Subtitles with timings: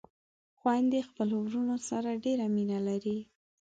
[0.59, 3.17] خويندې خپلو وروڼو سره ډېره مينه لري